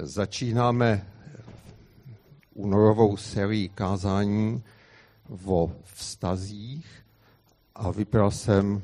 [0.00, 1.06] Začínáme
[2.54, 4.62] únorovou sérii kázání
[5.44, 6.86] o vztazích
[7.74, 8.82] a vybral jsem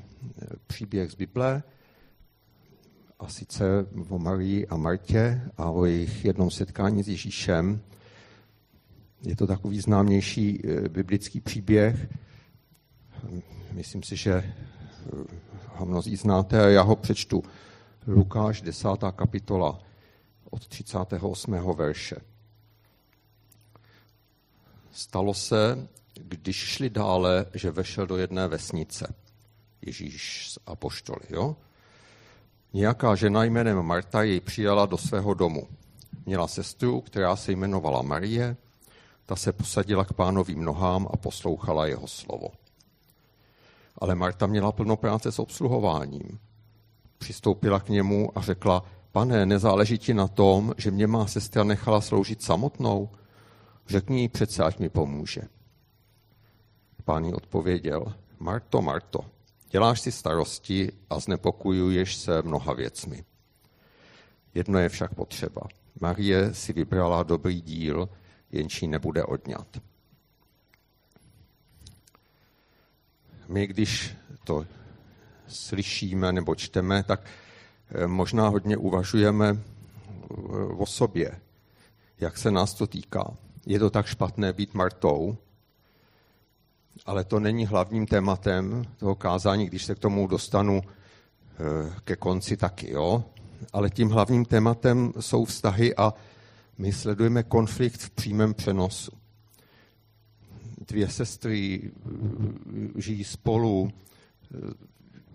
[0.66, 1.62] příběh z Bible,
[3.18, 3.64] a sice
[4.08, 7.80] o Marii a Martě a o jejich jednom setkání s Ježíšem.
[9.22, 12.08] Je to takový známější eh, biblický příběh.
[13.72, 14.52] Myslím si, že eh,
[15.74, 17.42] ho mnozí znáte a já ho přečtu.
[18.06, 18.88] Lukáš 10.
[19.16, 19.80] kapitola
[20.50, 21.52] od 38.
[21.74, 22.16] verše.
[24.92, 29.14] Stalo se, když šli dále, že vešel do jedné vesnice.
[29.82, 31.56] Ježíš z Apoštoly, jo?
[32.72, 35.68] Nějaká žena jménem Marta jej přijala do svého domu.
[36.26, 38.56] Měla sestru, která se jmenovala Marie,
[39.26, 42.48] ta se posadila k pánovým nohám a poslouchala jeho slovo.
[43.98, 46.38] Ale Marta měla plno práce s obsluhováním.
[47.18, 52.00] Přistoupila k němu a řekla, pane, nezáleží ti na tom, že mě má sestra nechala
[52.00, 53.10] sloužit samotnou?
[53.86, 55.42] Řekni jí přece, ať mi pomůže.
[57.04, 59.20] Pán jí odpověděl, Marto, Marto,
[59.70, 63.24] děláš si starosti a znepokojuješ se mnoha věcmi.
[64.54, 65.62] Jedno je však potřeba.
[66.00, 68.08] Marie si vybrala dobrý díl,
[68.52, 69.78] jenž jí nebude odňat.
[73.48, 74.66] My, když to
[75.46, 77.20] slyšíme nebo čteme, tak
[78.06, 80.36] možná hodně uvažujeme eh,
[80.76, 81.40] o sobě,
[82.20, 83.34] jak se nás to týká.
[83.66, 85.36] Je to tak špatné být Martou,
[87.06, 92.56] ale to není hlavním tématem toho kázání, když se k tomu dostanu eh, ke konci
[92.56, 93.24] taky, jo.
[93.72, 96.14] Ale tím hlavním tématem jsou vztahy a
[96.78, 99.12] my sledujeme konflikt v přímém přenosu.
[100.88, 101.90] Dvě sestry
[102.96, 103.92] žijí spolu,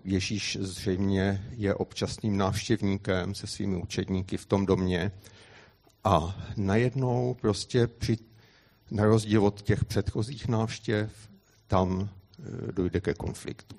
[0.04, 5.12] Ježíš zřejmě je občasným návštěvníkem se svými učedníky v tom domě
[6.04, 8.18] a najednou prostě při,
[8.90, 11.28] na rozdíl od těch předchozích návštěv
[11.66, 12.08] tam
[12.68, 13.76] e, dojde ke konfliktu.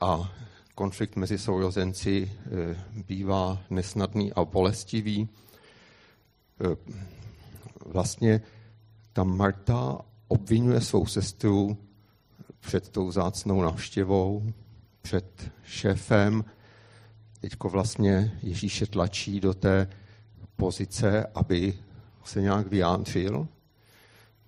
[0.00, 0.32] A
[0.74, 5.20] konflikt mezi sourozenci e, bývá nesnadný a bolestivý.
[5.22, 5.28] E,
[7.86, 8.40] vlastně
[9.12, 11.78] tam Marta obvinuje svou sestru
[12.60, 14.52] před tou zácnou návštěvou,
[15.06, 16.44] před šéfem.
[17.40, 19.88] Teďko vlastně Ježíše tlačí do té
[20.56, 21.74] pozice, aby
[22.24, 23.48] se nějak vyjádřil.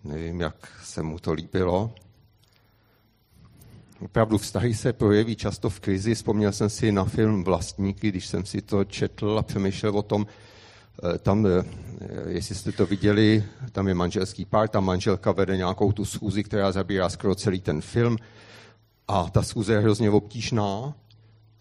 [0.05, 1.95] Nevím, jak se mu to líbilo.
[4.01, 6.15] Opravdu vztahy se projeví často v krizi.
[6.15, 10.27] Vzpomněl jsem si na film Vlastníky, když jsem si to četl a přemýšlel o tom,
[10.27, 11.65] eh, tam, eh,
[12.29, 16.73] jestli jste to viděli, tam je manželský pár, ta manželka vede nějakou tu schůzi, která
[16.73, 18.19] zabírá skoro celý ten film
[19.09, 20.95] a ta schůze je hrozně obtížná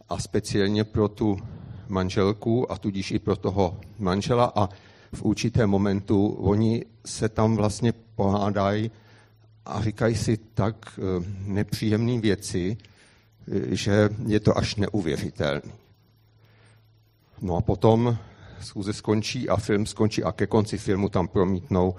[0.10, 1.40] a speciálně pro tu
[1.88, 4.70] manželku a tudíž i pro toho manžela a
[5.14, 8.92] v určitém momentu oni se tam vlastně pohádají
[9.66, 12.78] a říkají si tak eh, nepříjemné věci,
[13.48, 15.62] eh, že je to až neuvěřitelné.
[17.42, 18.18] No a potom
[18.62, 21.96] schůze skončí a film skončí a ke konci filmu tam promítnou,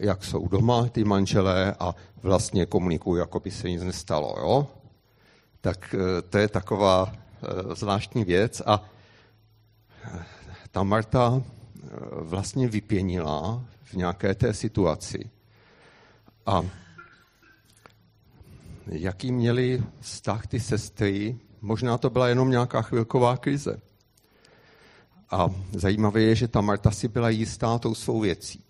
[0.00, 4.36] jak jsou doma ty manželé a vlastně komunikují, jako by se nic nestalo.
[4.38, 4.66] Jo?
[5.60, 5.94] Tak
[6.30, 7.12] to je taková
[7.74, 8.84] zvláštní věc a
[10.70, 11.42] ta Marta
[12.12, 15.30] vlastně vypěnila v nějaké té situaci
[16.46, 16.64] a
[18.86, 23.80] jaký měli vztah ty sestry, možná to byla jenom nějaká chvilková krize.
[25.30, 28.64] A zajímavé je, že ta Marta si byla jistá tou svou věcí.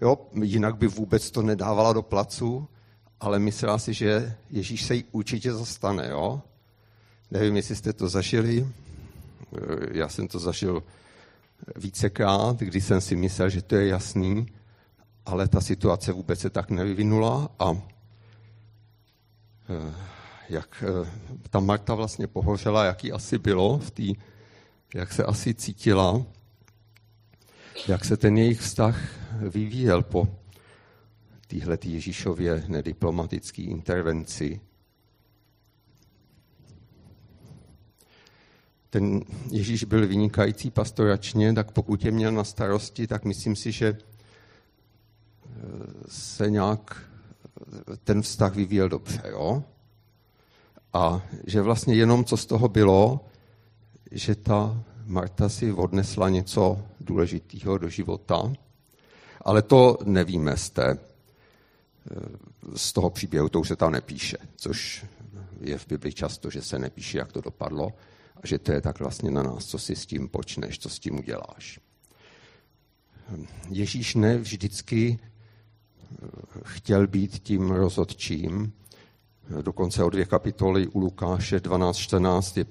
[0.00, 2.68] Jo, jinak by vůbec to nedávala do placu,
[3.20, 6.08] ale myslela si, že Ježíš se jí určitě zastane.
[6.08, 6.42] Jo?
[7.30, 8.68] Nevím, jestli jste to zažili.
[9.90, 10.82] Já jsem to zažil
[11.76, 14.46] vícekrát, kdy jsem si myslel, že to je jasný,
[15.26, 17.72] ale ta situace vůbec se tak nevyvinula a
[19.68, 19.94] eh,
[20.48, 21.10] jak eh,
[21.50, 24.02] ta Marta vlastně pohořela, jaký asi bylo v té,
[24.94, 26.22] jak se asi cítila,
[27.88, 30.28] jak se ten jejich vztah vyvíjel po
[31.46, 34.60] téhle Ježíšově nediplomatické intervenci.
[38.90, 43.98] Ten Ježíš byl vynikající pastoračně, tak pokud je měl na starosti, tak myslím si, že
[46.08, 47.02] se nějak
[48.04, 49.22] ten vztah vyvíjel dobře.
[49.30, 49.64] Jo?
[50.92, 53.20] A že vlastně jenom co z toho bylo,
[54.10, 58.52] že ta Marta si odnesla něco důležitého do života,
[59.46, 60.98] ale to nevíme z, té,
[62.76, 65.04] z toho příběhu, to už se tam nepíše, což
[65.60, 67.92] je v Bibli často, že se nepíše, jak to dopadlo,
[68.42, 70.98] a že to je tak vlastně na nás, co si s tím počneš, co s
[70.98, 71.80] tím uděláš.
[73.68, 75.18] Ježíš ne vždycky
[76.64, 78.72] chtěl být tím rozhodčím.
[79.62, 82.66] Dokonce o dvě kapitoly u Lukáše 12.14 je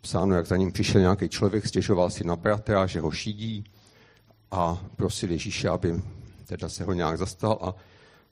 [0.00, 3.64] psáno, jak za ním přišel nějaký člověk, stěžoval si na bratra, že ho šidí
[4.54, 6.02] a prosil Ježíše, aby
[6.46, 7.74] teda se ho nějak zastal a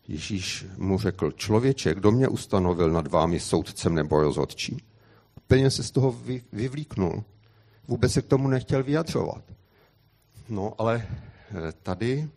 [0.09, 4.79] Ježíš mu řekl, člověče, kdo mě ustanovil nad vámi soudcem nebo rozhodčím?
[5.47, 6.17] Plně se z toho
[6.53, 7.25] vyvlíknul.
[7.89, 9.45] Vůbec se k tomu nechtěl vyjadřovat.
[10.49, 12.29] No, ale eh, tady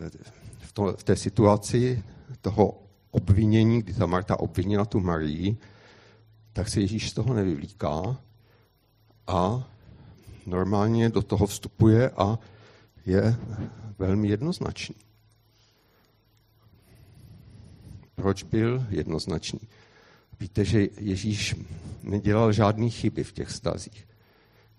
[0.00, 0.10] eh,
[0.58, 2.02] v, to, v té situaci
[2.40, 5.56] toho obvinění, kdy ta Marta obvinila tu Marii,
[6.52, 8.16] tak se Ježíš z toho nevyvlíká
[9.26, 9.68] a
[10.46, 12.38] normálně do toho vstupuje a
[13.06, 13.36] je
[13.98, 14.94] velmi jednoznačný.
[18.14, 19.60] Proč byl jednoznačný?
[20.40, 21.56] Víte, že Ježíš
[22.02, 24.08] nedělal žádný chyby v těch stazích.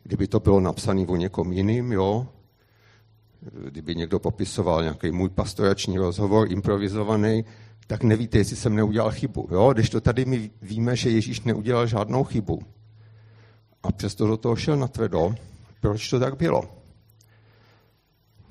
[0.04, 2.28] Kdyby to bylo napsané o někom jiným, jo,
[3.70, 7.46] kdyby někdo popisoval nějaký můj pastorační rozhovor, improvizovaný,
[7.88, 9.48] tak nevíte, jestli jsem neudělal chybu.
[9.52, 9.74] Jo?
[9.74, 12.62] Když to tady my víme, že Ježíš neudělal žádnou chybu.
[13.84, 15.36] A přesto do toho šel na tvrdo,
[15.86, 16.64] proč to tak bylo?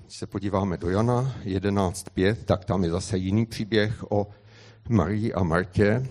[0.04, 4.26] Když se podíváme do Jana 11.5, tak tam je zase jiný příběh o
[4.88, 6.08] Marii a Martě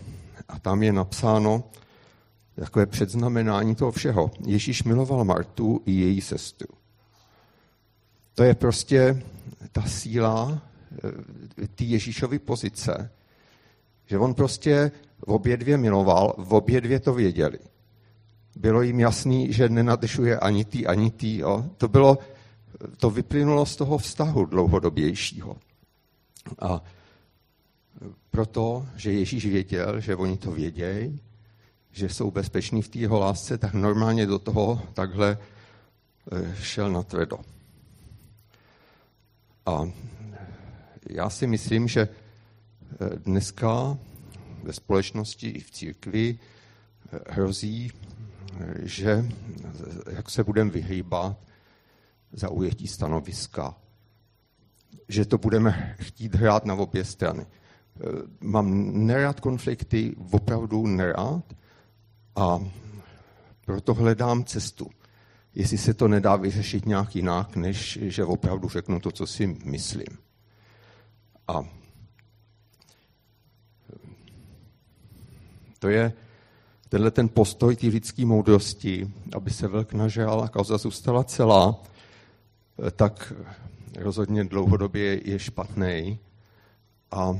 [0.47, 1.63] a tam je napsáno
[2.55, 4.31] takové předznamenání toho všeho.
[4.45, 6.67] Ježíš miloval Martu i její sestru.
[8.33, 9.23] To je prostě
[9.71, 10.61] ta síla
[11.63, 13.11] eh, ty Ježíšovy pozice,
[14.05, 17.59] že on prostě v obě dvě miloval, v obě dvě to věděli.
[18.55, 21.37] Bylo jim jasný, že nenadešuje ani ty, ani ty.
[21.37, 21.65] Jo.
[21.77, 22.17] To, bylo,
[22.97, 25.57] to vyplynulo z toho vztahu dlouhodobějšího.
[26.59, 26.81] A
[28.31, 31.19] proto, že Ježíš věděl, že oni to vědějí,
[31.91, 35.37] že jsou bezpeční v té jeho lásce, tak normálně do toho takhle
[36.31, 37.39] eh, šel na tvrdo.
[39.65, 39.89] A
[41.09, 43.97] já si myslím, že eh, dneska
[44.63, 47.91] ve společnosti i v církvi eh, hrozí,
[48.83, 49.25] že
[50.11, 51.37] jak se budeme vyhýbat
[52.31, 53.75] za ujetí stanoviska,
[55.07, 57.45] že to budeme chtít hrát na obě strany.
[58.41, 61.53] Mám nerád konflikty, opravdu nerád,
[62.35, 62.59] a
[63.65, 64.89] proto hledám cestu.
[65.55, 70.17] Jestli se to nedá vyřešit nějak jinak, než že opravdu řeknu to, co si myslím.
[71.47, 71.63] A
[75.79, 76.13] to je
[76.93, 81.81] tenhle ten postoj té lidské moudrosti, aby se velk nažral a kauza zůstala celá,
[82.95, 83.33] tak
[83.97, 86.19] rozhodně dlouhodobě je špatný
[87.11, 87.39] a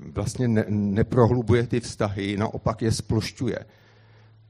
[0.00, 3.58] vlastně ne, neprohlubuje ty vztahy, naopak je splošťuje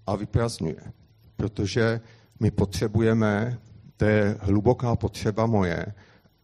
[0.06, 0.92] a vyprazňuje.
[1.36, 2.00] Protože
[2.40, 3.58] my potřebujeme,
[3.96, 5.86] to je hluboká potřeba moje,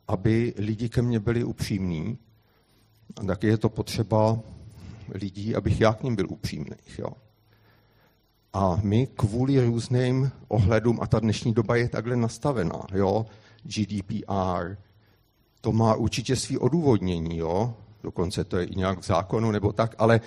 [0.08, 2.18] aby lidi ke mně byli upřímní,
[3.20, 4.38] a taky je to potřeba
[5.08, 6.76] lidí, abych já k ním byl upřímný.
[6.98, 7.08] Jo.
[8.52, 13.26] A my kvůli různým ohledům, a ta dnešní doba je takhle nastavená, jo,
[13.62, 14.76] GDPR,
[15.60, 19.94] to má určitě svý odůvodnění, jo, dokonce to je i nějak v zákonu nebo tak,
[19.98, 20.20] ale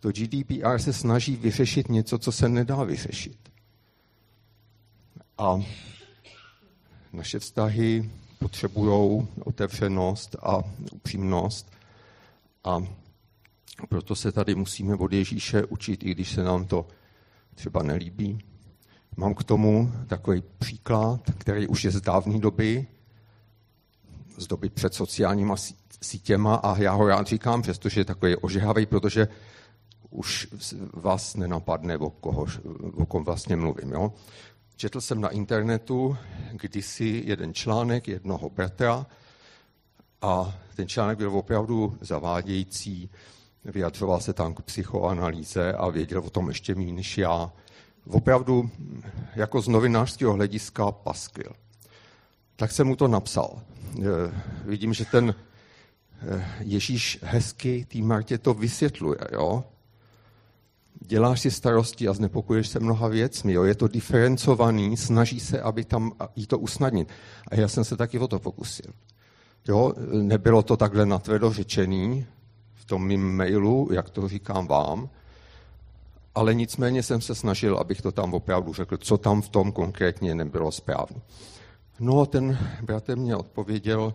[0.00, 3.38] to GDPR se snaží vyřešit něco, co se nedá vyřešit.
[5.38, 5.60] A
[7.12, 10.58] naše vztahy potřebují otevřenost a
[10.92, 11.70] upřímnost
[12.64, 12.78] a
[13.88, 16.86] proto se tady musíme od Ježíše učit, i když se nám to
[17.54, 18.38] třeba nelíbí.
[19.16, 22.86] Mám k tomu takový příklad, který už je z dávné doby,
[24.36, 25.56] z doby před sociálníma
[26.02, 29.28] sítěma a já ho rád říkám, přestože je takový ožehavý, protože
[30.10, 30.48] už
[30.92, 32.46] vás nenapadne, o, koho,
[32.94, 33.90] o kom vlastně mluvím.
[33.90, 34.12] Jo?
[34.76, 36.16] Četl jsem na internetu
[36.52, 39.06] kdysi jeden článek jednoho bratra
[40.22, 43.10] a ten článek byl opravdu zavádějící,
[43.64, 47.52] vyjadřoval se tam k psychoanalýze a věděl o tom ještě méně než já.
[48.10, 48.70] Opravdu
[49.36, 51.52] jako z novinářského hlediska paskvil.
[52.56, 53.58] Tak jsem mu to napsal.
[53.98, 54.02] E,
[54.64, 55.34] vidím, že ten
[56.28, 59.18] Eh, Ježíš hezky té Martě to vysvětluje.
[59.32, 59.64] Jo?
[61.06, 63.52] Děláš si starosti a znepokoješ se mnoha věcmi.
[63.52, 63.64] Jo?
[63.64, 67.08] Je to diferencovaný, snaží se, aby tam jí to usnadnit.
[67.48, 68.92] A já jsem se taky o to pokusil.
[69.68, 69.92] Jo?
[70.12, 72.26] Nebylo to takhle natvrdo řečený
[72.90, 75.08] tom mým mailu, jak to říkám vám,
[76.34, 80.34] ale nicméně jsem se snažil, abych to tam opravdu řekl, co tam v tom konkrétně
[80.34, 81.20] nebylo správně.
[82.00, 84.14] No a ten bratr mě odpověděl,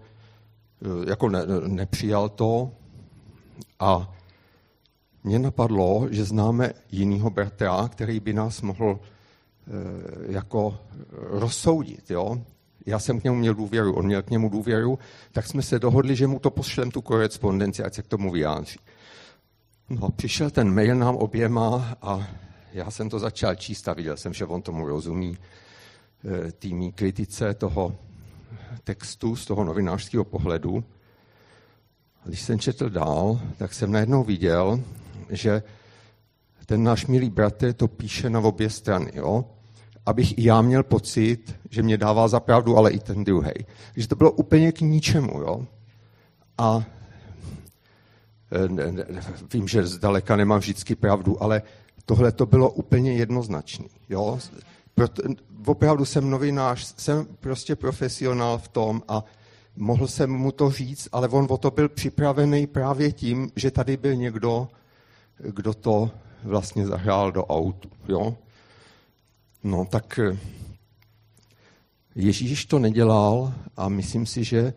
[0.82, 2.72] Eh, jako ne, nepřijal to
[3.80, 4.16] a
[5.24, 9.72] mě napadlo, že známe jinýho bratra, který by nás mohl eh,
[10.32, 10.78] jako
[11.12, 12.12] rozsoudit.
[12.12, 12.42] Jo?
[12.86, 15.00] Já jsem k němu měl důvěru, on měl k němu důvěru,
[15.32, 18.80] tak jsme se dohodli, že mu to pošlem tu korespondenci, ať se k tomu vyjádří.
[19.90, 22.28] No, přišel ten mail nám oběma a
[22.74, 25.38] já jsem to začal číst a viděl jsem, že on tomu rozumí
[26.48, 27.96] e, týmí kritice toho
[28.84, 30.84] textu z toho novinářského pohledu.
[32.26, 34.80] A když jsem četl dál, tak jsem najednou viděl,
[35.30, 35.64] že
[36.66, 39.46] ten náš milý bratr to píše na obě strany, jo?
[40.06, 43.52] Abych i já měl pocit, že mě dává za pravdu, ale i ten druhý.
[43.96, 45.42] Že to bylo úplně k ničemu.
[45.42, 45.66] Jo?
[46.58, 46.84] A
[48.68, 49.06] ne, ne,
[49.54, 51.62] vím, že zdaleka nemám vždycky pravdu, ale
[52.06, 53.88] tohle to bylo úplně jednoznačný.
[54.10, 54.40] Jo?
[54.96, 55.24] Proto,
[55.66, 59.24] opravdu jsem novinář, jsem prostě profesionál v tom a
[59.76, 63.98] mohl jsem mu to říct, ale on o to byl připravený právě tím, že tady
[63.98, 64.68] byl někdo,
[65.38, 66.12] kdo to
[66.44, 67.90] vlastně zahrál do autu.
[68.08, 68.38] Jo?
[69.66, 70.38] No tak eh,
[72.16, 74.74] Ježíš to nedělal a myslím si, že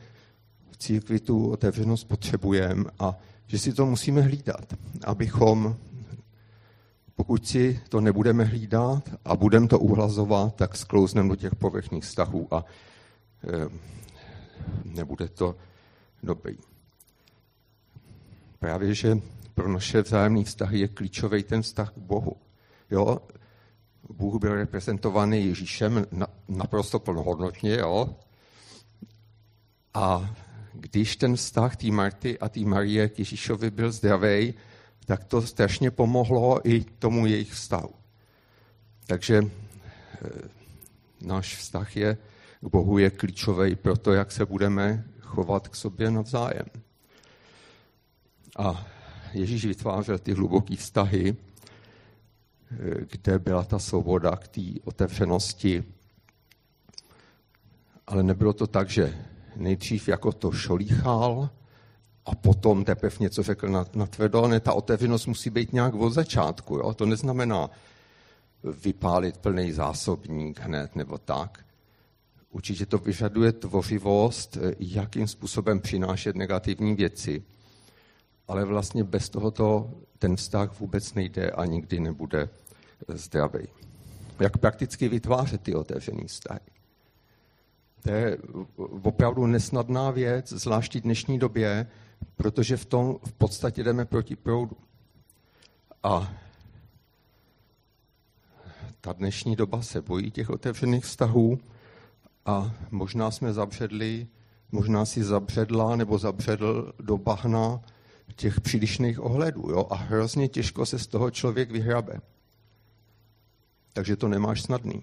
[0.70, 3.16] v církvi tu otevřenost potřebujeme a
[3.46, 5.76] že si to musíme hlídat, abychom,
[7.16, 12.54] pokud si to nebudeme hlídat a budeme to uhlazovat, tak sklouzneme do těch povrchních vztahů
[12.54, 12.64] a
[13.44, 13.68] e,
[14.84, 15.56] nebude to
[16.22, 16.56] dobrý.
[18.58, 19.18] Právě, že
[19.54, 22.36] pro naše vzájemné vztahy je klíčový ten vztah k Bohu.
[22.90, 23.18] Jo?
[24.18, 26.06] Bůh byl reprezentovaný Ježíšem
[26.48, 28.16] naprosto plnohodnotně, jo?
[29.94, 30.34] A
[30.72, 34.54] když ten vztah té Marty a té Marie k Ježíšovi byl zdravý,
[35.06, 37.90] tak to strašně pomohlo i tomu jejich vztahu.
[39.06, 39.48] Takže e,
[41.20, 42.18] náš vztah je
[42.60, 46.66] k Bohu je klíčový pro to, jak se budeme chovat k sobě navzájem.
[48.58, 48.86] A
[49.32, 51.36] Ježíš vytvářel ty hluboké vztahy,
[53.10, 55.84] kde byla ta svoboda k té otevřenosti.
[58.06, 59.24] Ale nebylo to tak, že
[59.56, 61.50] nejdřív jako to šolíchal
[62.26, 64.48] a potom teprve něco řekl na, na tvrdo.
[64.48, 66.76] Ne, ta otevřenost musí být nějak od začátku.
[66.76, 66.94] Jo?
[66.94, 67.70] To neznamená
[68.62, 71.64] vypálit plný zásobník hned nebo tak.
[72.50, 77.42] Určitě to vyžaduje tvořivost, jakým způsobem přinášet negativní věci
[78.48, 82.48] ale vlastně bez tohoto ten vztah vůbec nejde a nikdy nebude
[83.08, 83.68] zdravý.
[84.40, 86.60] Jak prakticky vytvářet ty otevřený vztahy?
[88.02, 88.38] To je
[89.02, 91.86] opravdu nesnadná věc, zvláště v dnešní době,
[92.36, 94.76] protože v tom v podstatě jdeme proti proudu.
[96.02, 96.32] A
[99.00, 101.58] ta dnešní doba se bojí těch otevřených vztahů
[102.46, 104.26] a možná jsme zabředli,
[104.72, 107.80] možná si zabředla nebo zabředl do bahna
[108.36, 109.70] těch přílišných ohledů.
[109.70, 109.86] Jo?
[109.90, 112.20] A hrozně těžko se z toho člověk vyhrabe.
[113.92, 115.02] Takže to nemáš snadný.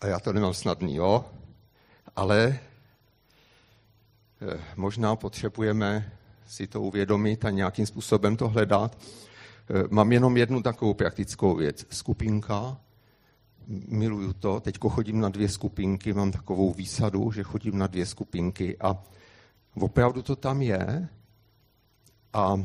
[0.00, 1.24] A já to nemám snadný, jo?
[2.16, 2.58] Ale
[4.42, 6.12] eh, možná potřebujeme
[6.46, 8.98] si to uvědomit a nějakým způsobem to hledat.
[9.70, 11.86] Eh, mám jenom jednu takovou praktickou věc.
[11.90, 12.76] Skupinka,
[13.88, 18.76] miluju to, teď chodím na dvě skupinky, mám takovou výsadu, že chodím na dvě skupinky
[18.80, 19.02] a
[19.80, 21.08] opravdu to tam je,
[22.32, 22.64] a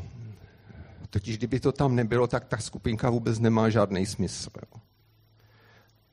[1.10, 4.50] totiž, kdyby to tam nebylo, tak ta skupinka vůbec nemá žádný smysl.
[4.56, 4.80] Jo.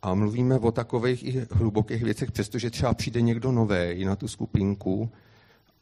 [0.02, 5.10] A mluvíme o takových i hlubokých věcech, přestože třeba přijde někdo nový na tu skupinku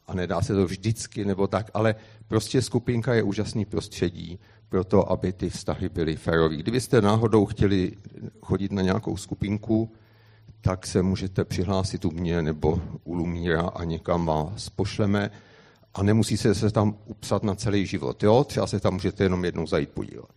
[0.06, 1.94] a nedá se to vždycky nebo tak, ale
[2.28, 6.56] prostě skupinka je úžasný prostředí pro to, aby ty vztahy byly férový.
[6.56, 7.92] Kdybyste náhodou chtěli
[8.42, 9.92] chodit na nějakou skupinku,
[10.60, 15.30] tak se můžete přihlásit u mě nebo u Lumíra a někam vás pošleme
[15.94, 18.22] a nemusí se, se tam upsat na celý život.
[18.22, 18.44] Jo?
[18.44, 20.28] Třeba se tam můžete jenom jednou zajít podívat.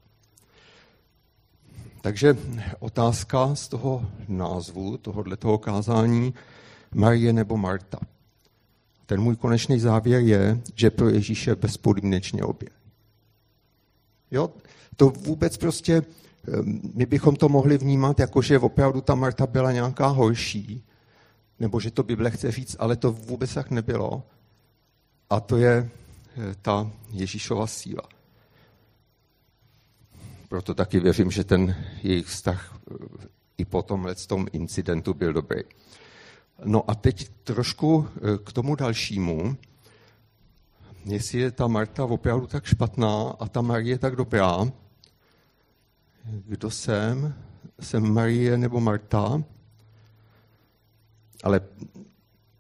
[2.02, 2.38] Takže
[2.80, 6.34] otázka z toho názvu, tohoto kázání,
[6.94, 8.00] Marie nebo Marta.
[9.06, 12.70] Ten můj konečný závěr je, že pro Ježíše bezpodmínečně obě.
[14.32, 14.50] Jo?
[14.96, 16.04] To vůbec prostě,
[16.94, 20.84] my bychom to mohli vnímat jako, že opravdu ta Marta byla nějaká horší,
[21.60, 24.24] nebo že to Bible chce říct, ale to vůbec tak nebylo.
[25.34, 28.04] A to je eh, ta Ježíšova síla.
[30.50, 35.62] Proto taky věřím, že ten jejich vztah eh, i po tomhle tom incidentu byl dobrý.
[36.66, 39.58] No a teď trošku eh, k tomu dalšímu.
[41.06, 44.72] Jestli je ta Marta opravdu tak špatná a ta Marie tak dobrá,
[46.24, 47.36] kdo jsem?
[47.80, 49.44] Jsem Marie nebo Marta?
[51.44, 51.62] Ale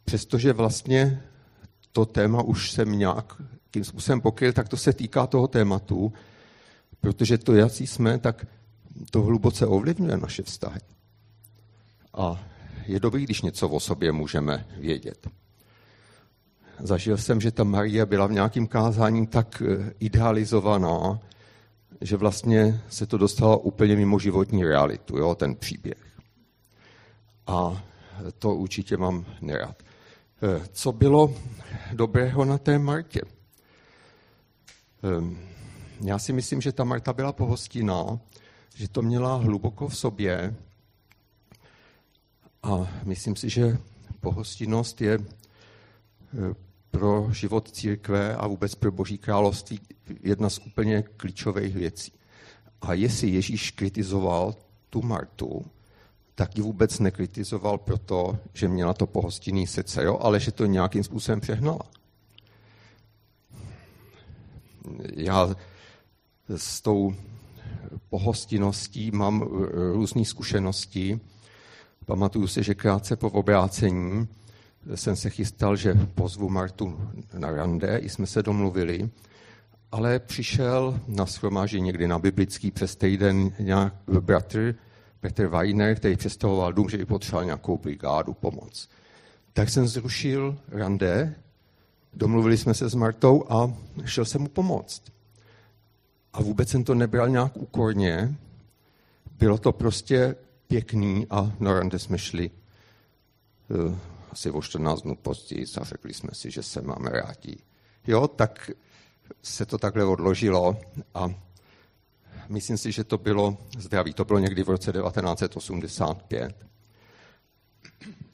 [0.06, 1.24] přestože vlastně
[1.94, 6.14] to téma už jsem nějakým způsobem pokryl, tak to se týká toho tématu,
[7.02, 8.46] protože to, jaký jsme, tak
[9.12, 10.80] to hluboce ovlivňuje naše vztahy.
[12.14, 12.44] A
[12.86, 15.28] je dobrý, když něco o sobě můžeme vědět.
[16.80, 21.20] Zažil jsem, že ta Marie byla v nějakém kázání tak eh, idealizovaná,
[22.02, 25.98] že vlastně se to dostalo úplně mimo životní realitu, jo, ten příběh.
[27.48, 27.84] A
[28.40, 29.84] to určitě mám nerad.
[30.46, 31.36] Eh, co bylo
[31.94, 33.22] dobrého na té Martě?
[35.04, 35.40] Ehm,
[36.02, 38.20] já si myslím, že ta Marta byla pohostinná,
[38.76, 40.56] že to měla hluboko v sobě
[42.64, 43.78] a myslím si, že
[44.20, 46.56] pohostinnost je eh,
[46.92, 49.80] pro život církve a vůbec pro Boží království
[50.24, 52.12] jedna z úplně klíčových věcí.
[52.82, 54.56] A jestli Ježíš kritizoval
[54.90, 55.66] tu Martu,
[56.36, 60.18] tak ji vůbec nekritizoval proto, že měla to pohostinný srdce, jo?
[60.22, 61.80] ale že to nějakým způsobem přehnala.
[65.16, 65.56] Já
[66.56, 67.16] s tou
[68.10, 69.42] pohostinností mám
[69.94, 71.20] různé zkušenosti.
[72.06, 74.28] Pamatuju si, že krátce po obrácení
[74.96, 77.00] jsem se chystal, že pozvu Martu
[77.38, 79.10] na rande, i jsme se domluvili,
[79.92, 84.76] ale přišel na shromáždění někdy na biblický přes týden nějak bratr,
[85.24, 88.90] Petr Weiner, který přestěhoval dům, že by potřeboval nějakou brigádu pomoc.
[89.54, 91.36] Tak jsem zrušil rande,
[92.14, 93.74] domluvili jsme se s Martou a
[94.06, 95.02] šel jsem mu pomoct.
[96.34, 98.36] A vůbec jsem to nebral nějak úkorně,
[99.40, 100.36] bylo to prostě
[100.68, 102.52] pěkný a na rande jsme šli
[103.70, 103.96] uh,
[104.32, 107.58] asi o 14 dnů později a řekli jsme si, že se máme rádi.
[108.08, 108.72] Jo, tak
[109.44, 110.78] se to takhle odložilo
[111.14, 111.30] a
[112.50, 114.14] myslím si, že to bylo zdraví.
[114.14, 116.56] To bylo někdy v roce 1985.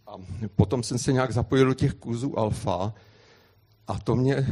[0.07, 0.13] A
[0.55, 2.93] potom jsem se nějak zapojil do těch kurzů alfa
[3.87, 4.47] a to mě eh,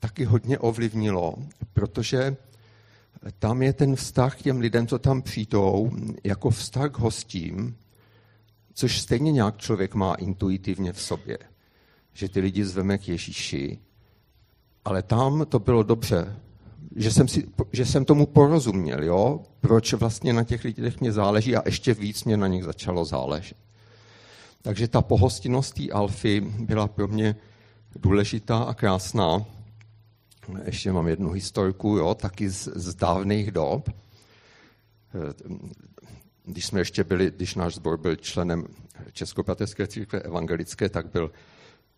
[0.00, 1.34] taky hodně ovlivnilo,
[1.72, 2.36] protože
[3.38, 5.90] tam je ten vztah k těm lidem, co tam přijdou,
[6.24, 7.76] jako vztah k hostím,
[8.74, 11.38] což stejně nějak člověk má intuitivně v sobě,
[12.12, 13.78] že ty lidi zveme k Ježíši,
[14.84, 16.36] ale tam to bylo dobře,
[16.96, 19.40] že jsem, si, že jsem tomu porozuměl, jo?
[19.60, 23.56] proč vlastně na těch lidech mě záleží a ještě víc mě na nich začalo záležet.
[24.62, 27.36] Takže ta pohostinnost té Alfy byla pro mě
[27.96, 29.44] důležitá a krásná.
[30.64, 33.90] Ještě mám jednu historku, jo, taky z, z dávných dob.
[36.44, 38.66] Když jsme ještě byli, když náš sbor byl členem
[39.12, 41.30] Českobratrské církve evangelické, tak byl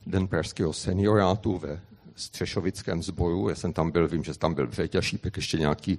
[0.07, 1.81] Den pražského seniorátu ve
[2.17, 3.49] Střešovickém sboru.
[3.49, 5.99] Já jsem tam byl, vím, že tam byl Vřeťa Šípek, ještě nějaký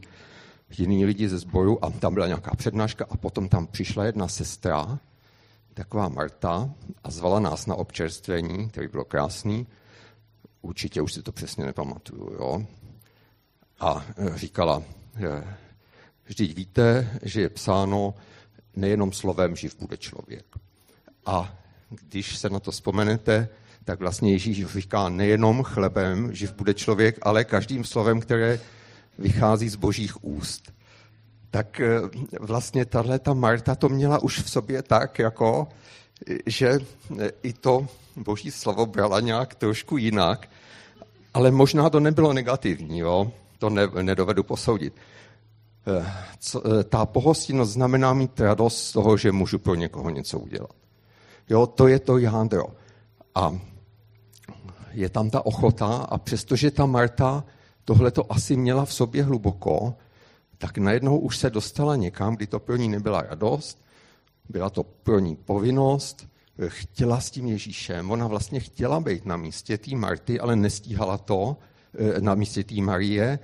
[0.78, 5.00] jiný lidi ze sboru a tam byla nějaká přednáška a potom tam přišla jedna sestra,
[5.74, 6.74] taková Marta,
[7.04, 9.68] a zvala nás na občerstvení, který bylo krásný.
[10.62, 12.66] Určitě už si to přesně nepamatuju, jo.
[13.80, 14.84] A e, říkala,
[16.26, 18.14] vždyť víte, že je psáno,
[18.76, 20.46] nejenom slovem živ bude člověk.
[21.26, 21.58] A
[21.90, 23.50] když se na to vzpomenete,
[23.86, 28.60] tak vlastně Ježíš říká nejenom chlebem živ bude člověk, ale každým slovem, které
[29.20, 30.74] vychází z božích úst.
[31.52, 32.02] Tak eh,
[32.40, 35.68] vlastně tahle ta Marta to měla už v sobě tak, jako,
[36.46, 36.80] že
[37.20, 40.50] eh, i to boží slovo brala nějak trošku jinak,
[41.34, 43.32] ale možná to nebylo negativní, jo?
[43.58, 44.94] to ne, nedovedu posoudit.
[45.88, 50.76] Eh, co, ta pohostinnost znamená mít radost z toho, že můžu pro někoho něco udělat.
[51.50, 52.66] Jo, to je to jádro.
[53.36, 53.54] A
[54.94, 57.44] je tam ta ochota a přestože ta Marta
[57.86, 59.94] tohle to asi měla v sobě hluboko,
[60.58, 63.84] tak najednou už se dostala někam, kdy to pro ní nebyla radost,
[64.50, 66.28] byla to pro ní povinnost,
[66.68, 71.58] chtěla s tím Ježíšem, ona vlastně chtěla být na místě té Marty, ale nestíhala to
[71.94, 73.40] eh, na místě té Marie.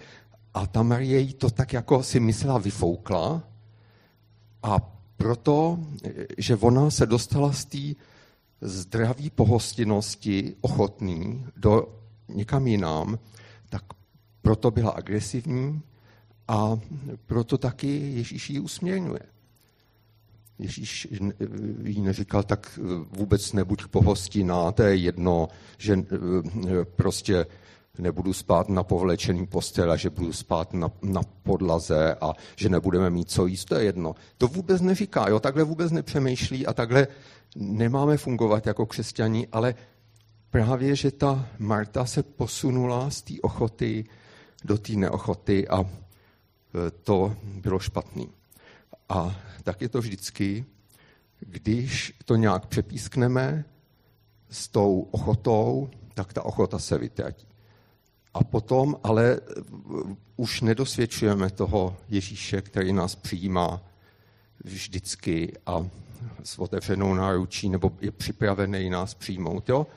[0.54, 3.44] A ta Marie jí to tak jako si myslela vyfoukla.
[4.64, 4.80] A
[5.18, 7.78] proto, eh, že ona se dostala z té
[8.62, 13.20] zdraví pohostinnosti ochotný do někam jinam,
[13.70, 13.84] tak
[14.42, 15.82] proto byla agresivní
[16.48, 16.80] a
[17.26, 19.20] proto taky Ježíš ji usměrňuje.
[20.60, 21.08] Ježíš
[21.84, 27.46] jí neříkal, tak vůbec nebuď pohostinná, to je jedno, že eh, prostě
[28.00, 33.10] nebudu spát na povlečený postel a že budu spát na, na podlaze a že nebudeme
[33.10, 34.16] mít co jíst, to je jedno.
[34.38, 37.08] To vůbec neříká, jo, takhle vůbec nepřemýšlí a takhle
[37.56, 39.76] nemáme fungovat jako křesťaní, ale
[40.50, 44.06] právě, že ta Marta se posunula z té ochoty
[44.64, 45.88] do té neochoty a e,
[46.92, 48.30] to bylo špatný.
[49.10, 50.66] A tak je to vždycky,
[51.40, 53.66] když to nějak přepískneme
[54.50, 57.49] s tou ochotou, tak ta ochota se vytratí.
[58.34, 59.40] A potom ale e,
[60.38, 63.82] už nedosvědčujeme toho Ježíše, který nás přijímá
[64.64, 65.88] vždycky a
[66.44, 69.70] s otevřenou náručí nebo je připravený nás přijmout.
[69.70, 69.88] Jo?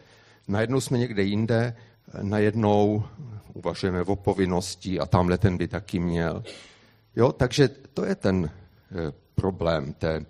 [0.49, 1.77] Najednou jsme někde jinde,
[2.23, 3.05] najednou
[3.53, 6.45] uvažujeme o povinnosti a tamhle ten by taky měl.
[7.17, 7.33] Jo?
[7.33, 10.25] Takže to je ten eh, problém té eh,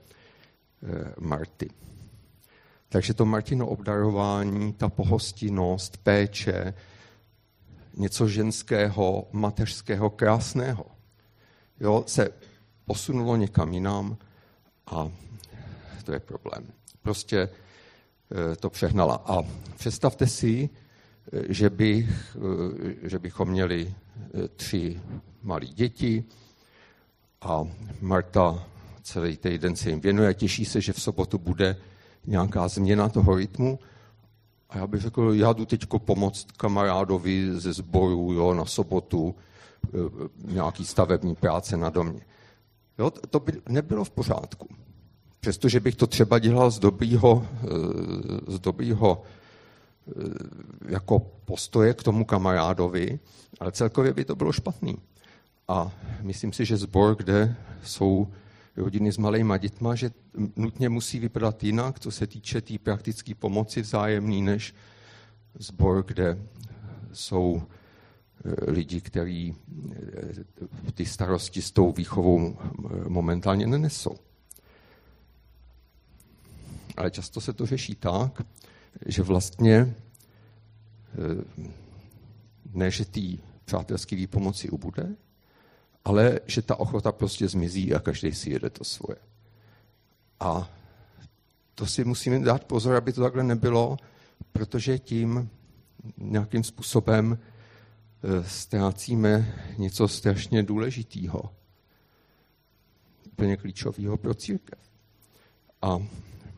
[1.20, 1.70] Marty.
[2.88, 6.74] Takže to Martino obdarování, ta pohostinnost, péče,
[7.96, 10.87] něco ženského, mateřského, krásného,
[11.81, 12.31] jo, se
[12.85, 14.16] posunulo někam jinam
[14.87, 15.11] a
[16.05, 16.66] to je problém.
[17.02, 19.22] Prostě eh, to přehnala.
[19.26, 19.42] A
[19.76, 20.70] představte si,
[21.33, 23.94] eh, že, bych, eh, že bychom měli
[24.57, 25.00] tři
[25.42, 26.24] malé děti
[27.40, 27.64] a
[28.00, 28.66] Marta
[29.02, 31.76] celý týden se jim věnuje těší se, že v sobotu bude
[32.26, 33.78] nějaká změna toho rytmu.
[34.72, 39.35] A já bych řekl, já jdu teď pomoct kamarádovi ze sboru jo, na sobotu,
[40.44, 42.20] nějaký stavební práce na domě.
[42.98, 44.68] Jo, to by nebylo v pořádku.
[45.40, 47.46] Přestože bych to třeba dělal z dobrýho,
[48.46, 49.22] z dobrýho
[50.88, 53.18] jako postoje k tomu kamarádovi,
[53.61, 54.96] ale celkově by to bylo špatný.
[55.68, 58.28] A myslím si, že zbor, kde jsou
[58.76, 60.11] rodiny s malými dětma, že
[60.56, 64.74] nutně musí vypadat jinak, co se týče té tý praktické pomoci vzájemný, než
[65.54, 66.38] zbor, kde
[67.12, 67.62] jsou
[68.44, 69.54] eh, lidi, kteří
[69.92, 72.56] eh, ty starosti s tou výchovou
[73.08, 74.16] momentálně nenesou.
[76.96, 78.42] Ale často se to řeší tak,
[79.06, 79.94] že vlastně eh,
[82.72, 83.20] ne, že té
[83.64, 85.16] přátelské výpomoci ubude,
[86.04, 89.16] ale že ta ochota prostě zmizí a každý si jede to svoje.
[90.40, 90.70] A
[91.74, 93.96] to si musíme dát pozor, aby to takhle nebylo,
[94.52, 95.50] protože tím
[96.16, 101.54] nějakým způsobem eh, ztrácíme něco strašně důležitého,
[103.32, 104.78] úplně klíčového pro církev.
[105.82, 106.02] A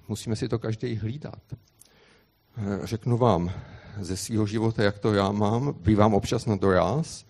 [0.08, 1.42] musíme si to každý hlídat.
[1.52, 3.52] Eh, řeknu vám
[4.00, 5.74] ze svého života, jak to já mám.
[5.80, 7.24] Bývám občas na doraz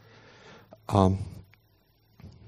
[0.89, 1.17] a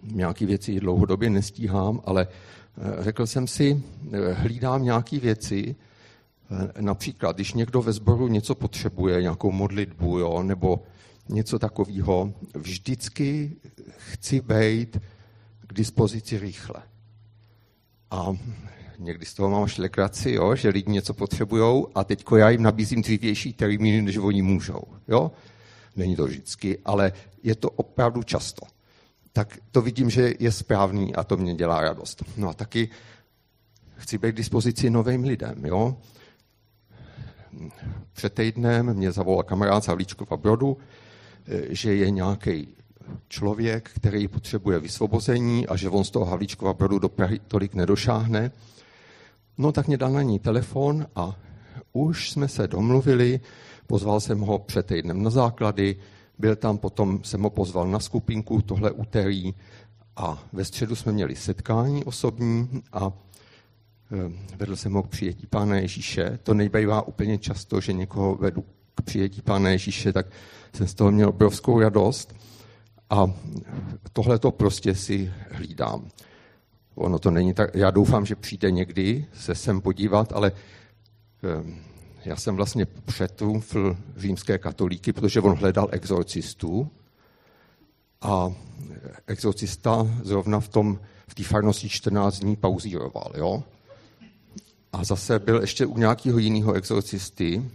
[0.07, 5.77] nějaké věci dlouhodobě nestíhám, ale eh, řekl jsem si, eh, hlídám nějaké věci,
[6.81, 10.83] například, když někdo ve sboru něco potřebuje, nějakou modlitbu, jo, nebo
[11.29, 13.57] něco takového, vždycky
[13.97, 14.99] chci být
[15.67, 16.83] k dispozici rychle.
[18.11, 18.37] A
[18.99, 22.63] někdy z toho mám až legraci, jo, že lidi něco potřebují a teď já jim
[22.63, 24.83] nabízím dřívější termíny, než oni můžou.
[25.09, 25.31] Jo?
[25.97, 28.67] Není to vždycky, ale je to opravdu často.
[29.37, 32.25] Tak to vidím, že je správný a to mě dělá radost.
[32.37, 32.89] No a taky
[33.97, 35.67] chci být k dispozici novým lidem.
[35.67, 35.97] Jo?
[38.13, 40.79] Před týdnem mě zavolal kamarád z Havlíčkova Brodu,
[41.69, 42.69] že je nějaký
[43.29, 48.51] člověk, který potřebuje vysvobození a že on z toho Havlíčkova Brodu do Prahy tolik nedošáhne
[49.59, 51.37] No tak mě dal na ní telefon a
[51.93, 53.41] už jsme se domluvili,
[53.87, 55.97] pozval jsem ho před týdnem na základy,
[56.39, 59.55] byl tam, potom jsem ho pozval na skupinku tohle úterý
[60.17, 63.13] a ve středu jsme měli setkání osobní a
[64.13, 66.39] e, vedl jsem ho k přijetí Pána Ježíše.
[66.43, 70.27] To nejbývá úplně často, že někoho vedu k přijetí Pána Ježíše, tak
[70.73, 72.35] jsem z toho měl obrovskou radost
[73.11, 73.27] a
[74.13, 76.09] tohle to prostě si hlídám.
[76.95, 80.53] Ono to není tak, já doufám, že přijde někdy se sem podívat, ale
[81.43, 81.77] ehm,
[82.27, 86.91] já jsem vlastně přetrumfl římské katolíky, protože on hledal exorcistů
[88.21, 88.53] a
[89.27, 93.63] exorcista zrovna v tom v té farnosti 14 dní pauzíroval, jo?
[94.93, 97.71] A zase byl ještě u nějakého jiného exorcisty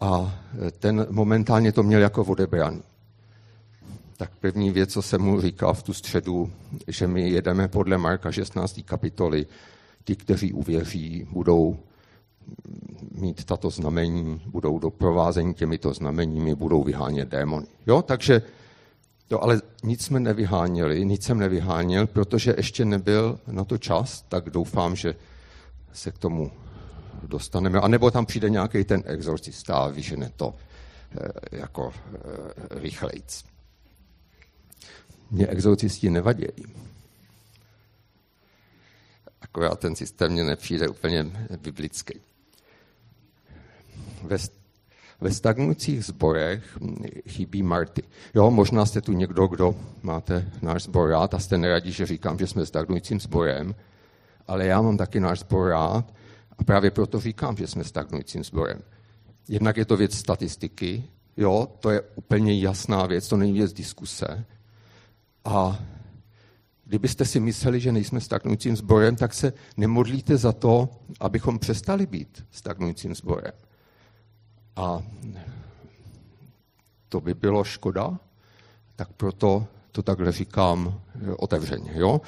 [0.00, 0.38] a
[0.78, 2.82] ten momentálně to měl jako odebraný
[4.20, 6.52] tak první věc, co jsem mu říkal v tu středu,
[6.86, 8.80] že my jedeme podle Marka 16.
[8.84, 9.46] kapitoly.
[10.04, 11.78] Ti, kteří uvěří, budou
[13.10, 17.66] mít tato znamení, budou doprovázení těmito znameními, budou vyhánět démony.
[17.86, 18.42] Jo, takže
[19.28, 24.50] to ale nic jsme nevyháněli, nic jsem nevyháněl, protože ještě nebyl na to čas, tak
[24.50, 25.14] doufám, že
[25.92, 26.52] se k tomu
[27.22, 27.80] dostaneme.
[27.80, 30.54] A nebo tam přijde nějaký ten exorcista a vyžene to
[31.20, 32.18] eh, jako eh,
[32.70, 33.44] rychlejc.
[35.30, 36.64] Mě exorcisti nevadějí.
[39.40, 41.26] Akorát ten systém mě nepřijde úplně
[41.62, 42.20] biblický.
[44.22, 44.36] Ve,
[45.20, 46.78] ve stagnujících zborech
[47.28, 48.02] chybí Marty.
[48.34, 52.38] Jo, možná jste tu někdo, kdo máte náš zbor rád a jste neradí, že říkám,
[52.38, 53.74] že jsme stagnujícím zborem,
[54.46, 56.14] ale já mám taky náš zbor rád
[56.58, 58.82] a právě proto říkám, že jsme stagnujícím zborem.
[59.48, 61.04] Jednak je to věc statistiky,
[61.36, 64.44] jo, to je úplně jasná věc, to není věc diskuse,
[65.44, 65.78] a
[66.84, 70.88] kdybyste si mysleli, že nejsme stagnujícím sborem, tak se nemodlíte za to,
[71.20, 73.52] abychom přestali být stagnujícím sborem.
[74.76, 75.02] A
[77.08, 78.18] to by bylo škoda,
[78.96, 81.00] tak proto to takhle říkám
[81.36, 81.90] otevřeně.
[81.94, 82.20] Jo?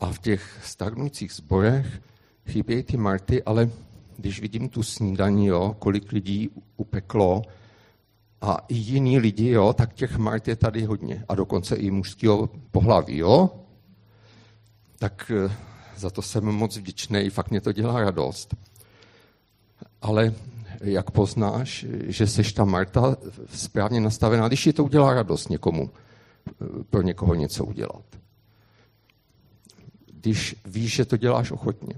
[0.00, 2.02] A v těch stagnujících sborech
[2.46, 3.70] chybějí ty Marty, ale
[4.16, 7.42] když vidím tu snídaní, jo, kolik lidí upeklo,
[8.40, 11.24] a i jiní lidi, jo, tak těch Mart je tady hodně.
[11.28, 13.50] A dokonce i mužského pohlaví, jo.
[14.98, 15.56] Tak eh,
[15.96, 18.54] za to jsem moc vděčný, fakt mě to dělá radost.
[20.02, 20.34] Ale
[20.80, 23.16] jak poznáš, že jsi ta Marta
[23.54, 25.90] správně nastavená, když ti to udělá radost někomu,
[26.90, 28.04] pro někoho něco udělat.
[30.12, 31.94] Když víš, že to děláš ochotně.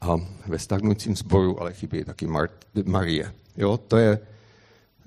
[0.00, 3.34] A ve stagnujícím sboru ale chybí taky Mar- Marie.
[3.56, 4.18] Jo, to je,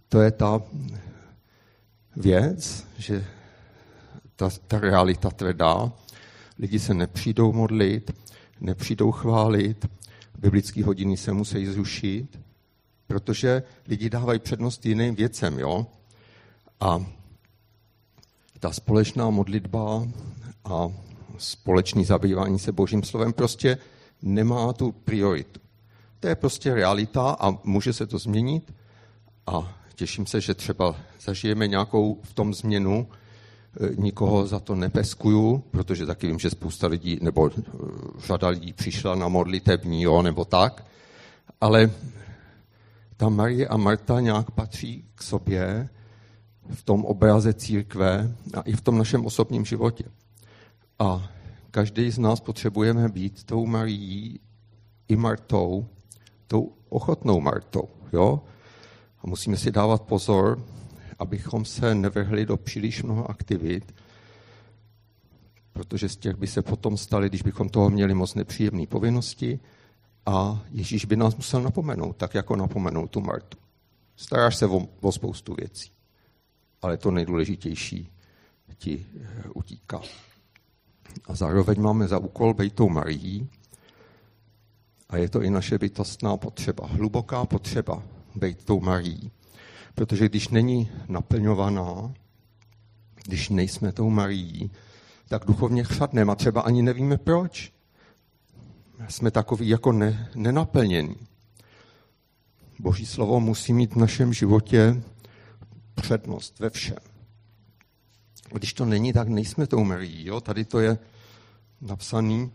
[0.09, 0.61] to je ta
[2.15, 3.25] věc, že
[4.35, 5.91] ta, ta realita tvrdá.
[6.59, 8.11] Lidi se nepřijdou modlit,
[8.59, 9.85] nepřijdou chválit,
[10.41, 12.39] biblické hodiny se musí zrušit,
[13.07, 15.59] protože lidi dávají přednost jiným věcem.
[15.59, 15.87] Jo?
[16.79, 17.05] A
[18.59, 20.07] ta společná modlitba
[20.65, 20.87] a
[21.37, 23.77] společný zabývání se Božím slovem prostě
[24.21, 25.59] nemá tu prioritu.
[26.19, 28.73] To je prostě realita a může se to změnit.
[29.47, 33.07] A těším se, že třeba zažijeme nějakou v tom změnu.
[33.79, 37.51] E, nikoho za to nepeskuju, protože taky vím, že spousta lidí, nebo e,
[38.27, 40.85] řada lidí přišla na modlitební, jo, nebo tak.
[41.61, 41.91] Ale
[43.17, 45.89] ta Marie a Marta nějak patří k sobě
[46.69, 50.03] v tom obraze církve a i v tom našem osobním životě.
[50.99, 51.29] A
[51.71, 54.39] každý z nás potřebujeme být tou Marií
[55.07, 55.85] i Martou,
[56.47, 57.89] tou ochotnou Martou.
[58.13, 58.41] Jo?
[59.23, 60.63] A musíme si dávat pozor,
[61.21, 63.95] abychom se nevrhli do příliš mnoho aktivit,
[65.73, 69.59] protože z těch by se potom stali, když bychom toho měli moc nepříjemné povinnosti
[70.25, 73.57] a Ježíš by nás musel napomenout, tak jako napomenout tu Martu.
[74.15, 75.91] Staráš se o, o spoustu věcí,
[76.81, 78.09] ale to nejdůležitější
[78.77, 80.01] ti eh, utíká.
[81.25, 83.49] A zároveň máme za úkol být tou Marií,
[85.11, 88.03] a je to i naše bytostná potřeba, hluboká potřeba
[88.35, 89.31] být tou Marí.
[89.95, 92.13] Protože když není naplňovaná,
[93.23, 94.71] když nejsme tou Marí,
[95.27, 97.73] tak duchovně chřadneme a třeba ani nevíme proč.
[99.09, 101.15] Jsme takový jako ne, nenaplnění.
[102.79, 105.03] Boží slovo musí mít v našem životě
[105.95, 106.97] přednost ve všem.
[108.53, 110.25] Když to není, tak nejsme tou Marí.
[110.25, 110.41] Jo?
[110.41, 110.97] Tady to je
[111.81, 112.51] napsaný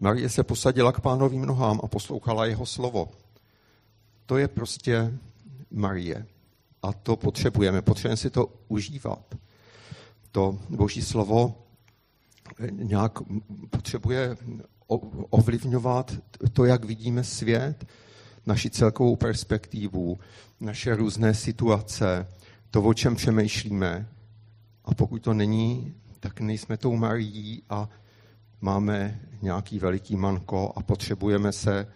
[0.00, 3.08] Marie se posadila k pánovým nohám a poslouchala jeho slovo.
[4.26, 5.18] To je prostě
[5.70, 6.26] Marie.
[6.82, 7.82] A to potřebujeme.
[7.82, 9.34] Potřebujeme si to užívat.
[10.32, 11.66] To boží slovo
[12.70, 13.18] nějak
[13.70, 14.36] potřebuje
[15.30, 16.12] ovlivňovat
[16.52, 17.86] to, jak vidíme svět,
[18.46, 20.18] naši celkovou perspektivu,
[20.60, 22.26] naše různé situace,
[22.70, 24.08] to, o čem přemýšlíme.
[24.84, 27.88] A pokud to není, tak nejsme tou Marií a
[28.60, 31.86] máme nějaký veliký manko a potřebujeme se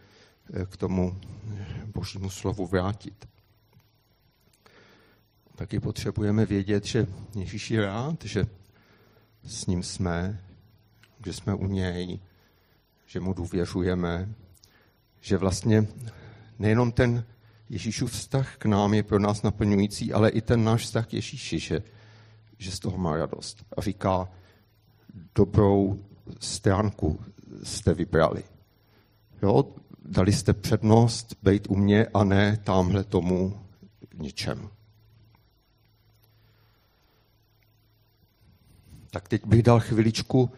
[0.55, 1.16] eh, k tomu
[1.90, 3.29] božímu slovu vrátit.
[5.57, 8.46] Taky potřebujeme vědět, že Ježíš je rád, že
[9.44, 10.40] s ním jsme,
[11.24, 12.20] že jsme u něj,
[13.07, 14.29] že mu důvěřujeme,
[15.20, 15.87] že vlastně
[16.59, 17.24] nejenom ten
[17.68, 21.59] Ježíšův vztah k nám je pro nás naplňující, ale i ten náš vztah k Ježíši,
[21.59, 21.83] že,
[22.59, 23.64] že z toho má radost.
[23.76, 24.29] A říká,
[25.35, 25.98] dobrou
[26.40, 27.20] stránku
[27.62, 28.44] jste vybrali.
[29.42, 29.64] Jo?
[30.05, 33.61] Dali jste přednost být u mě a ne tamhle tomu
[34.15, 34.69] ničem.
[39.11, 40.51] Tak teď bych dal chviličku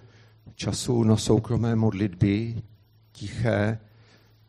[0.55, 2.63] času na soukromé modlitby,
[3.13, 3.79] tiché,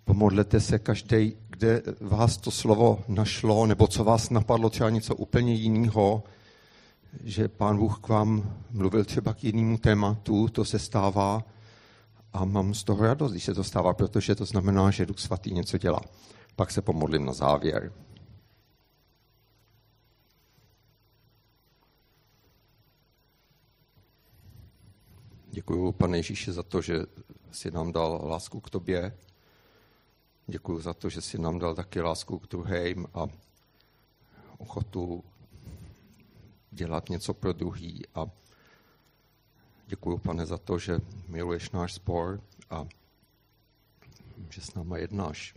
[0.05, 5.53] pomodlete se každý, kde vás to slovo našlo, nebo co vás napadlo, třeba něco úplně
[5.53, 6.23] jiného,
[7.23, 11.43] že pán Bůh k vám mluvil třeba k jinému tématu, to se stává
[12.33, 15.53] a mám z toho radost, když se to stává, protože to znamená, že Duch Svatý
[15.53, 16.01] něco dělá.
[16.55, 17.93] Pak se pomodlím na závěr.
[25.51, 26.99] Děkuji, pane Ježíši, za to, že
[27.51, 29.17] jsi nám dal lásku k tobě.
[30.47, 33.27] Děkuji za to, že jsi nám dal taky lásku k druhým a
[34.57, 35.23] ochotu
[36.71, 38.01] dělat něco pro druhý.
[38.15, 38.25] A
[39.93, 42.87] děkuji, pane, za to, že miluješ náš spor a
[44.49, 45.55] že s náma jednáš.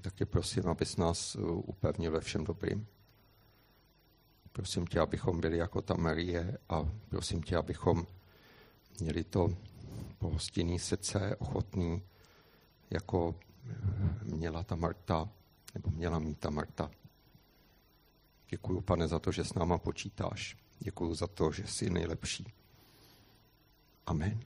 [0.00, 1.36] Tak tě prosím, abys nás
[1.68, 2.86] upevnil ve všem dobrým.
[4.52, 8.06] Prosím tě, abychom byli jako ta Marie a prosím tě, abychom
[9.00, 9.56] měli to
[10.18, 12.02] pohostinný srdce, ochotný,
[12.90, 13.34] jako
[14.22, 15.28] měla ta Marta,
[15.74, 16.90] nebo měla mít ta Marta.
[18.48, 20.63] Děkuji, pane, za to, že s náma počítáš.
[20.78, 22.52] Děkuji za to, že jsi nejlepší.
[24.06, 24.40] Amen.